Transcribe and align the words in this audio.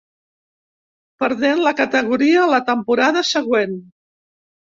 Perdent 1.23 1.61
la 1.65 1.73
categoria 1.81 2.47
la 2.53 2.61
temporada 2.71 3.25
següent. 3.35 3.79